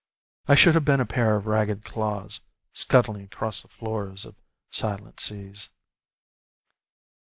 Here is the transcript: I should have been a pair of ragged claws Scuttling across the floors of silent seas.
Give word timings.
I 0.47 0.55
should 0.55 0.73
have 0.73 0.83
been 0.83 0.99
a 0.99 1.05
pair 1.05 1.35
of 1.35 1.45
ragged 1.45 1.83
claws 1.85 2.39
Scuttling 2.73 3.25
across 3.25 3.61
the 3.61 3.67
floors 3.67 4.25
of 4.25 4.33
silent 4.71 5.19
seas. 5.19 5.69